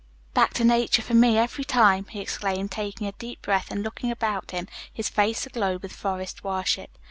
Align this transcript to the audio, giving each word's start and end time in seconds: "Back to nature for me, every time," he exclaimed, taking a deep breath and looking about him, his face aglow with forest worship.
"Back 0.33 0.55
to 0.55 0.63
nature 0.63 1.03
for 1.03 1.13
me, 1.13 1.37
every 1.37 1.63
time," 1.63 2.05
he 2.09 2.21
exclaimed, 2.21 2.71
taking 2.71 3.05
a 3.05 3.11
deep 3.11 3.43
breath 3.43 3.69
and 3.69 3.83
looking 3.83 4.09
about 4.09 4.49
him, 4.49 4.67
his 4.91 5.09
face 5.09 5.45
aglow 5.45 5.77
with 5.79 5.93
forest 5.93 6.43
worship. 6.43 6.89